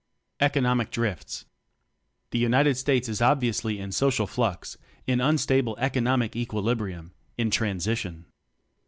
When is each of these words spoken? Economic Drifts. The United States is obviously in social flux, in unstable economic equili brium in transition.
Economic 0.39 0.89
Drifts. 0.89 1.45
The 2.31 2.39
United 2.39 2.75
States 2.75 3.07
is 3.07 3.21
obviously 3.21 3.77
in 3.79 3.91
social 3.91 4.25
flux, 4.25 4.75
in 5.05 5.21
unstable 5.21 5.77
economic 5.77 6.31
equili 6.31 6.75
brium 6.75 7.11
in 7.37 7.51
transition. 7.51 8.25